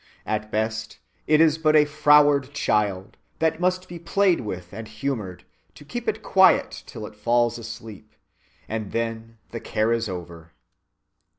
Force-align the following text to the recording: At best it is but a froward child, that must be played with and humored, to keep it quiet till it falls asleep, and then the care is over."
At 0.25 0.49
best 0.49 0.97
it 1.27 1.39
is 1.39 1.59
but 1.59 1.75
a 1.75 1.85
froward 1.85 2.55
child, 2.55 3.17
that 3.37 3.59
must 3.59 3.87
be 3.87 3.99
played 3.99 4.41
with 4.41 4.73
and 4.73 4.87
humored, 4.87 5.45
to 5.75 5.85
keep 5.85 6.07
it 6.07 6.23
quiet 6.23 6.81
till 6.87 7.05
it 7.05 7.15
falls 7.15 7.59
asleep, 7.59 8.15
and 8.67 8.93
then 8.93 9.37
the 9.51 9.59
care 9.59 9.93
is 9.93 10.09
over." 10.09 10.53